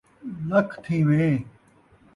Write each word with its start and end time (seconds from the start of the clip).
لکھ 0.49 0.73
تھیویں 0.83 1.37